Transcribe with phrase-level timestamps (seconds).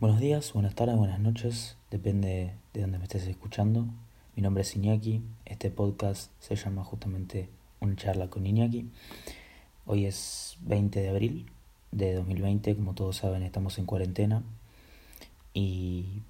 [0.00, 3.84] Buenos días, buenas tardes, buenas noches, depende de dónde me estés escuchando.
[4.34, 7.50] Mi nombre es Iñaki, este podcast se llama justamente
[7.80, 8.88] Un charla con Iñaki.
[9.84, 11.52] Hoy es 20 de abril
[11.92, 14.42] de 2020, como todos saben estamos en cuarentena
[15.52, 16.22] y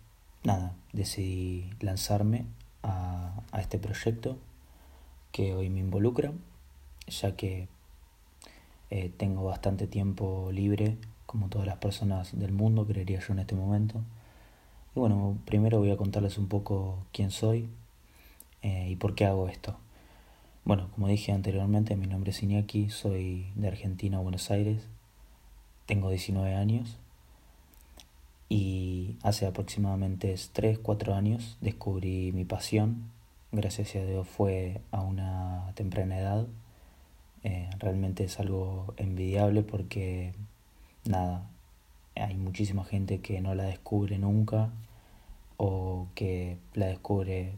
[0.43, 2.47] nada, decidí lanzarme
[2.83, 4.37] a, a este proyecto
[5.31, 6.33] que hoy me involucra,
[7.07, 7.69] ya que
[8.91, 10.97] eh, tengo bastante tiempo libre
[11.31, 14.03] como todas las personas del mundo, creería yo en este momento.
[14.97, 17.69] Y bueno, primero voy a contarles un poco quién soy
[18.63, 19.77] eh, y por qué hago esto.
[20.65, 24.83] Bueno, como dije anteriormente, mi nombre es Iñaki, soy de Argentina, Buenos Aires,
[25.87, 26.97] tengo 19 años
[28.49, 33.09] y hace aproximadamente 3, 4 años descubrí mi pasión.
[33.53, 36.49] Gracias a Dios fue a una temprana edad.
[37.45, 40.35] Eh, realmente es algo envidiable porque
[41.11, 41.51] nada,
[42.15, 44.71] hay muchísima gente que no la descubre nunca
[45.57, 47.53] o que la descubre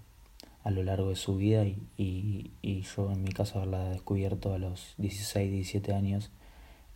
[0.65, 4.59] a lo largo de su vida y, y, yo en mi caso haberla descubierto a
[4.59, 6.31] los 16, 17 años,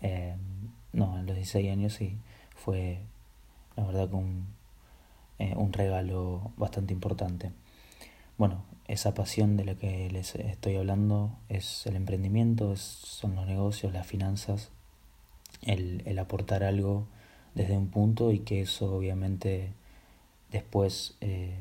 [0.02, 0.36] eh,
[0.92, 2.16] no, a los 16 años sí,
[2.54, 3.00] fue
[3.76, 4.46] la verdad que un,
[5.38, 7.52] eh, un regalo bastante importante.
[8.38, 13.92] Bueno, esa pasión de la que les estoy hablando es el emprendimiento, son los negocios,
[13.92, 14.70] las finanzas
[15.62, 17.06] el, el aportar algo
[17.54, 19.72] desde un punto y que eso obviamente
[20.50, 21.60] después eh,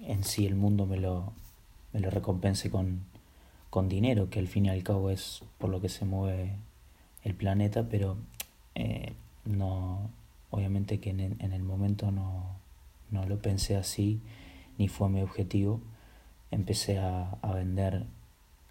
[0.00, 1.32] en sí el mundo me lo,
[1.92, 3.00] me lo recompense con,
[3.68, 6.56] con dinero, que al fin y al cabo es por lo que se mueve
[7.22, 8.16] el planeta, pero
[8.74, 9.12] eh,
[9.44, 10.10] no,
[10.50, 12.56] obviamente que en, en el momento no,
[13.10, 14.20] no, lo pensé así,
[14.78, 15.80] ni fue mi objetivo.
[16.50, 18.06] Empecé a, a vender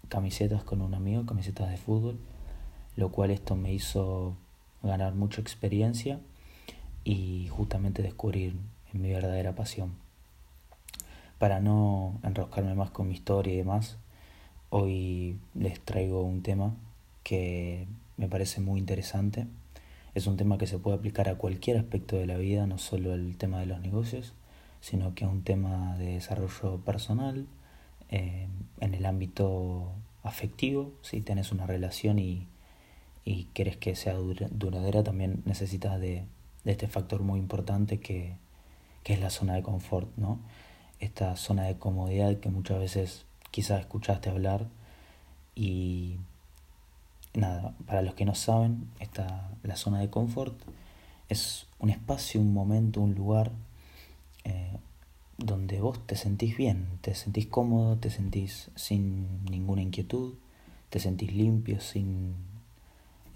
[0.08, 2.18] camisetas con un amigo, camisetas de fútbol,
[2.96, 4.36] lo cual esto me hizo
[4.82, 6.20] ganar mucha experiencia
[7.04, 8.56] y justamente descubrir
[8.92, 9.92] mi verdadera pasión.
[11.38, 13.96] Para no enroscarme más con mi historia y demás,
[14.68, 16.74] hoy les traigo un tema
[17.22, 17.86] que
[18.16, 19.46] me parece muy interesante.
[20.14, 23.14] Es un tema que se puede aplicar a cualquier aspecto de la vida, no solo
[23.14, 24.34] el tema de los negocios,
[24.80, 27.46] sino que es un tema de desarrollo personal,
[28.10, 28.48] eh,
[28.80, 29.92] en el ámbito
[30.22, 32.48] afectivo, si tenés una relación y
[33.24, 36.24] y quieres que sea duradera, también necesitas de,
[36.64, 38.36] de este factor muy importante que,
[39.02, 40.38] que, es la zona de confort, ¿no?
[40.98, 44.66] Esta zona de comodidad que muchas veces quizás escuchaste hablar
[45.54, 46.18] y
[47.34, 50.60] nada, para los que no saben, esta, la zona de confort
[51.28, 53.52] es un espacio, un momento, un lugar
[54.44, 54.76] eh,
[55.38, 60.34] donde vos te sentís bien, te sentís cómodo, te sentís sin ninguna inquietud,
[60.90, 62.34] te sentís limpio, sin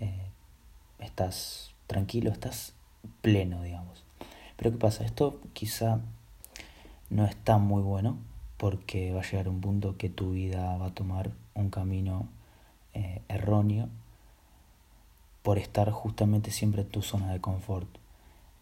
[0.05, 0.31] eh,
[0.99, 2.75] estás tranquilo, estás
[3.23, 4.05] pleno, digamos.
[4.57, 5.05] Pero ¿qué pasa?
[5.05, 6.01] Esto quizá
[7.11, 8.17] no está muy bueno
[8.57, 12.29] porque va a llegar un punto que tu vida va a tomar un camino
[12.93, 13.89] eh, erróneo
[15.43, 17.89] por estar justamente siempre en tu zona de confort.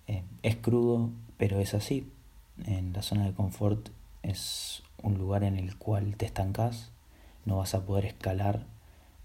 [0.07, 2.11] Eh, es crudo, pero es así.
[2.67, 3.89] En la zona de confort
[4.23, 6.91] es un lugar en el cual te estancas,
[7.45, 8.67] no vas a poder escalar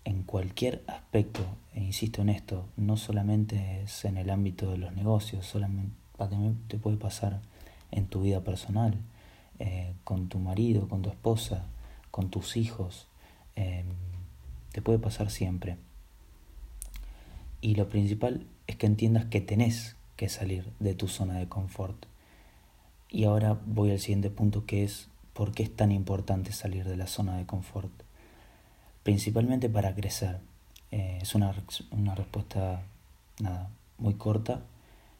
[0.07, 1.41] en cualquier aspecto,
[1.73, 6.57] e insisto en esto, no solamente es en el ámbito de los negocios, solamente también
[6.69, 7.41] te puede pasar
[7.91, 8.97] en tu vida personal,
[9.59, 11.66] eh, con tu marido, con tu esposa,
[12.09, 13.07] con tus hijos,
[13.57, 13.85] em,
[14.72, 15.75] te puede pasar siempre.
[17.59, 22.06] Y lo principal es que entiendas que tenés que salir de tu zona de confort.
[23.09, 26.95] Y ahora voy al siguiente punto que es por qué es tan importante salir de
[26.95, 28.06] la zona de confort
[29.07, 30.41] principalmente para crecer.
[30.91, 31.56] Eh, es una,
[31.91, 32.84] una respuesta
[33.40, 34.66] nada, muy corta,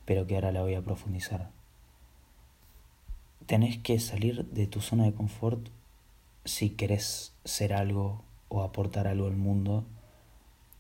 [0.04, 1.52] pero que ahora la voy a profundizar.
[3.46, 5.70] Tenés que salir de tu zona de confort
[6.44, 9.86] si querés ser algo o aportar algo al mundo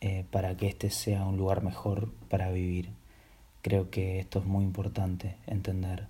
[0.02, 2.90] eh, para que este sea un lugar mejor para vivir.
[3.62, 6.10] Creo que esto es muy importante entender.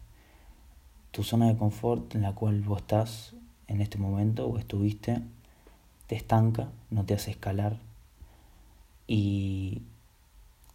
[1.11, 3.35] Tu zona de confort en la cual vos estás
[3.67, 5.21] en este momento o estuviste
[6.07, 7.77] te estanca, no te hace escalar
[9.07, 9.81] y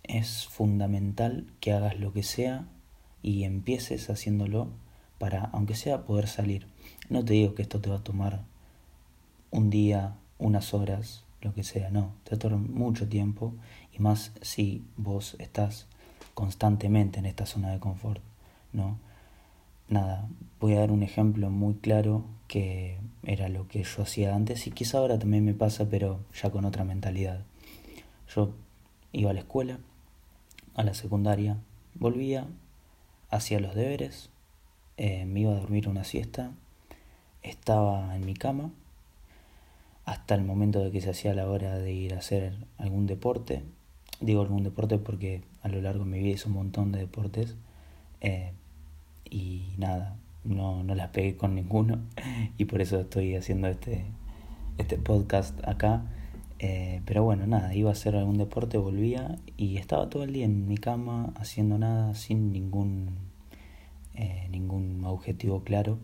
[0.02, 2.67] es fundamental que hagas lo que sea
[3.23, 4.69] y empieces haciéndolo
[5.19, 6.67] para, aunque sea, poder salir.
[7.08, 8.43] No te digo que esto te va a tomar
[9.50, 13.55] un día, unas horas, lo que sea, no, te va a tomar mucho tiempo
[13.93, 15.87] y más si vos estás
[16.34, 18.23] constantemente en esta zona de confort,
[18.73, 18.99] ¿no?
[19.88, 20.26] Nada,
[20.58, 24.71] voy a dar un ejemplo muy claro que era lo que yo hacía antes y
[24.71, 27.45] quizá ahora también me pasa, pero ya con otra mentalidad.
[28.35, 28.51] Yo
[29.13, 29.79] iba a la escuela,
[30.75, 31.59] a la secundaria,
[31.95, 32.47] volvía,
[33.31, 34.31] hacía los deberes,
[34.97, 36.53] eh, me iba a dormir una siesta,
[37.43, 38.71] estaba en mi cama
[40.05, 43.63] hasta el momento de que se hacía la hora de ir a hacer algún deporte.
[44.21, 47.57] Digo algún deporte porque a lo largo de mi vida hice un montón de deportes
[48.21, 48.53] eh,
[49.29, 51.99] y nada, no, no las pegué con ninguno
[52.59, 54.05] y por eso estoy haciendo este,
[54.79, 56.05] este podcast acá.
[56.59, 60.44] Eh, pero bueno, nada, iba a hacer algún deporte, volvía y estaba todo el día
[60.44, 63.19] en mi cama haciendo nada sin ningún,
[64.15, 65.99] eh, ningún objetivo claro.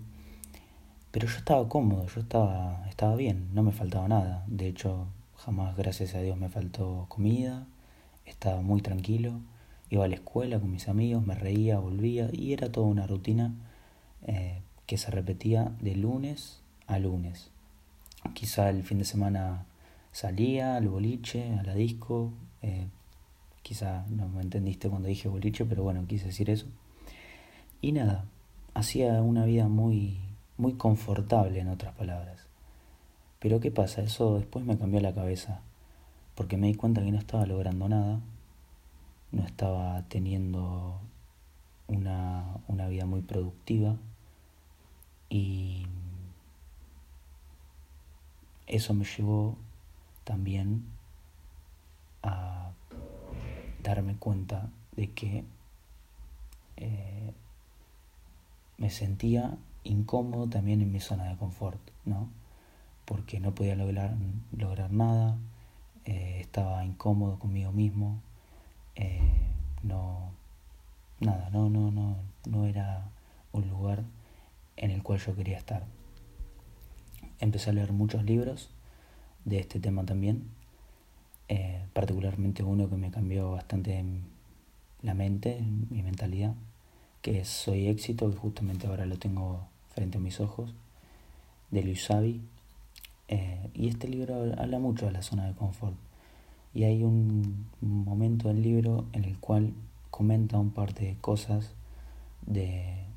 [1.13, 4.45] Pero yo estaba cómodo, yo estaba, estaba bien, no me faltaba nada.
[4.49, 5.07] De hecho,
[5.37, 7.67] jamás, gracias a Dios, me faltó comida,
[8.27, 9.41] estaba muy tranquilo,
[9.91, 13.55] iba a la escuela con mis amigos, me reía, volvía y era toda una rutina
[14.27, 17.51] eh, que se repetía de lunes a lunes.
[18.35, 19.67] Quizá el fin de semana
[20.13, 22.33] salía al boliche, a la disco,
[22.63, 22.87] eh,
[23.63, 26.67] quizá no me entendiste cuando dije boliche, pero bueno, quise decir eso.
[27.81, 28.25] Y nada,
[28.75, 30.21] hacía una vida muy,
[30.57, 32.47] muy confortable en otras palabras.
[33.39, 34.03] Pero ¿qué pasa?
[34.03, 35.61] Eso después me cambió la cabeza,
[36.35, 38.21] porque me di cuenta que no estaba logrando nada,
[39.33, 40.99] no estaba teniendo
[41.89, 43.97] una, una vida muy productiva
[45.29, 45.87] y
[48.67, 49.57] eso me llevó
[50.25, 50.85] también
[52.23, 52.71] a
[53.83, 55.45] darme cuenta de que
[56.77, 57.33] eh,
[58.77, 62.29] me sentía incómodo también en mi zona de confort, ¿no?
[63.05, 64.15] Porque no podía lograr,
[64.57, 65.37] lograr nada,
[66.05, 68.21] eh, estaba incómodo conmigo mismo,
[68.97, 69.49] eh,
[69.83, 70.31] no,
[71.21, 72.17] nada, no, no, no,
[72.47, 73.09] no era
[73.53, 74.05] un lugar
[74.79, 75.85] en el cual yo quería estar.
[77.41, 78.71] Empecé a leer muchos libros,
[79.45, 80.45] de este tema también,
[81.49, 84.05] eh, particularmente uno que me cambió bastante
[85.03, 86.55] la mente, mi mentalidad,
[87.23, 90.75] que es Soy éxito, que justamente ahora lo tengo frente a mis ojos,
[91.71, 92.43] de Luis Savi.
[93.29, 95.97] Eh, y este libro habla mucho de la zona de confort.
[96.75, 99.73] Y hay un momento del libro en el cual
[100.11, 101.73] comenta un par de cosas
[102.47, 103.08] de,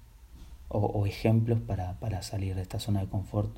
[0.74, 3.52] o, ejemplos para, para salir de esta zona de confort.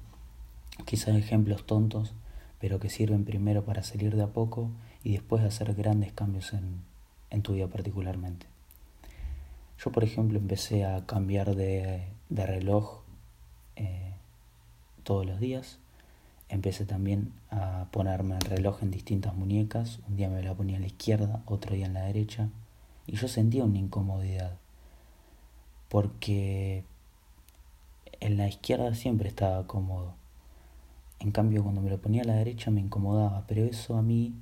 [0.85, 2.13] Quizás ejemplos tontos,
[2.59, 4.69] pero que sirven primero para salir de a poco
[5.03, 6.81] y después hacer grandes cambios en,
[7.29, 8.47] en tu vida particularmente.
[9.83, 13.01] Yo, por ejemplo, empecé a cambiar de, de reloj
[13.75, 14.13] eh,
[15.03, 15.79] todos los días.
[16.49, 19.99] Empecé también a ponerme el reloj en distintas muñecas.
[20.07, 22.49] Un día me la ponía a la izquierda, otro día en la derecha.
[23.07, 24.55] Y yo sentía una incomodidad.
[25.89, 26.85] Porque
[28.23, 30.15] en la izquierda siempre estaba cómodo.
[31.19, 34.33] En cambio, cuando me lo ponía a la derecha me incomodaba, pero eso a mí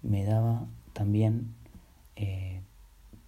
[0.00, 1.54] me daba también
[2.16, 2.62] eh,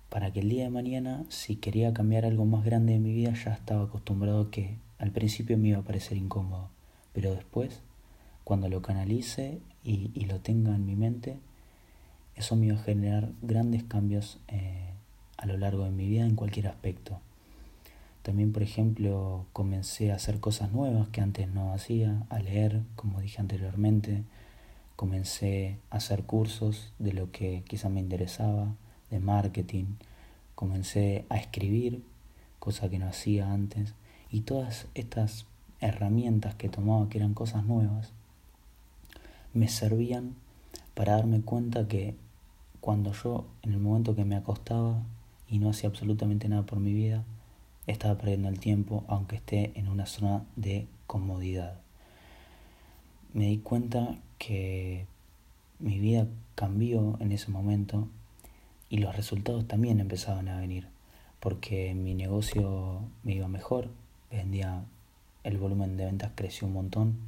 [0.08, 3.34] para que el día de mañana, si quería cambiar algo más grande de mi vida,
[3.34, 6.70] ya estaba acostumbrado que al principio me iba a parecer incómodo,
[7.12, 7.82] pero después,
[8.42, 11.40] cuando lo canalice y, lo tenga en mi mente,
[12.36, 14.94] eso me iba a generar grandes cambios eh,
[15.36, 17.20] a lo largo de mi vida en cualquier aspecto.
[18.24, 23.20] También, por ejemplo, comencé a hacer cosas nuevas que antes no hacía, a leer, como
[23.20, 24.22] dije anteriormente.
[24.96, 28.76] Comencé a hacer cursos de lo que quizá me interesaba,
[29.10, 29.96] de marketing.
[30.54, 32.02] Comencé a escribir,
[32.60, 33.92] cosa que no hacía antes.
[34.30, 35.44] Y todas estas
[35.80, 38.10] herramientas que tomaba, que eran cosas nuevas,
[39.52, 40.34] me servían
[40.94, 42.14] para darme cuenta que
[42.80, 45.02] cuando yo, en el momento que me acostaba
[45.46, 47.22] y no hacía absolutamente nada por mi vida,
[47.86, 51.78] estaba perdiendo el tiempo aunque esté en una zona de comodidad.
[53.32, 55.06] Me di cuenta que
[55.78, 58.08] mi vida cambió en ese momento
[58.88, 60.86] y los resultados también empezaban a venir
[61.44, 63.90] porque mi negocio me iba mejor,
[64.30, 64.82] vendía,
[65.42, 67.18] el volumen de ventas creció un montón,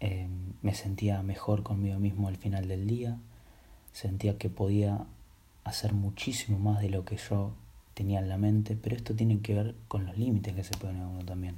[0.00, 0.28] eh,
[0.60, 3.16] me sentía mejor conmigo mismo al final del día,
[3.94, 5.06] sentía que podía
[5.64, 7.52] hacer muchísimo más de lo que yo
[7.94, 11.02] tenía en la mente, pero esto tiene que ver con los límites que se ponen
[11.02, 11.56] a uno también,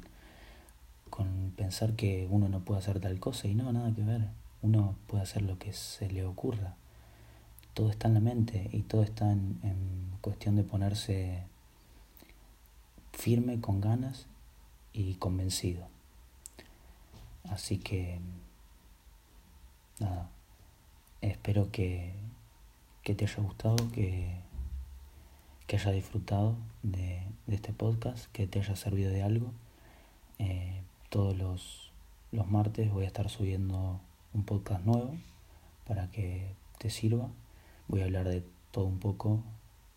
[1.10, 4.28] con pensar que uno no puede hacer tal cosa y no, nada que ver,
[4.62, 6.74] uno puede hacer lo que se le ocurra,
[7.74, 11.42] todo está en la mente y todo está en, en cuestión de ponerse
[13.12, 14.26] firme, con ganas
[14.92, 15.88] y convencido.
[17.50, 18.18] Así que,
[20.00, 20.30] nada,
[21.20, 22.12] espero que,
[23.02, 24.40] que te haya gustado, que
[25.66, 29.52] que haya disfrutado de, este podcast, que te haya servido de algo.
[30.38, 30.80] Eh,
[31.10, 31.92] todos los,
[32.32, 34.00] los martes voy a estar subiendo
[34.34, 35.16] un podcast nuevo
[35.86, 37.28] para que te sirva.
[37.88, 39.42] Voy a hablar de todo un poco,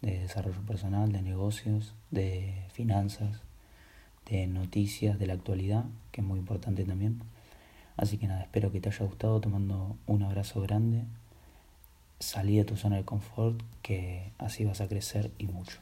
[0.01, 3.41] de desarrollo personal, de negocios, de finanzas,
[4.29, 7.21] de noticias, de la actualidad, que es muy importante también.
[7.97, 11.03] Así que nada, espero que te haya gustado, te mando un abrazo grande
[12.19, 15.79] salí de tu zona de confort, que así vas a crecer y mucho.